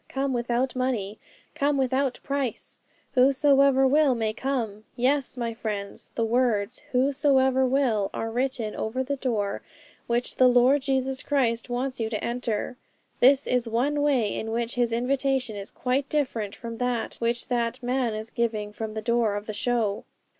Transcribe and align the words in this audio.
Come 0.09 0.33
without 0.33 0.75
money! 0.75 1.19
Come 1.53 1.77
without 1.77 2.19
price! 2.23 2.81
Whosoever 3.13 3.85
will 3.85 4.15
may 4.15 4.33
come!" 4.33 4.83
Yes, 4.95 5.37
my 5.37 5.53
friends, 5.53 6.09
the 6.15 6.25
words 6.25 6.81
"Whosoever 6.91 7.67
will" 7.67 8.09
are 8.11 8.31
written 8.31 8.75
over 8.75 9.03
the 9.03 9.17
door 9.17 9.61
which 10.07 10.37
the 10.37 10.47
Lord 10.47 10.81
Jesus 10.81 11.21
Christ 11.21 11.69
wants 11.69 11.99
you 11.99 12.09
to 12.09 12.23
enter. 12.23 12.77
This 13.19 13.45
is 13.45 13.69
one 13.69 14.01
way 14.01 14.35
in 14.35 14.49
which 14.49 14.73
His 14.73 14.91
invitation 14.91 15.55
is 15.55 15.69
quite 15.69 16.09
different 16.09 16.55
from 16.55 16.77
that 16.79 17.13
which 17.19 17.47
that 17.49 17.83
man 17.83 18.15
is 18.15 18.31
giving 18.31 18.71
from 18.73 18.95
the 18.95 19.03
door 19.03 19.35
of 19.35 19.45
the 19.45 19.53
show. 19.53 20.03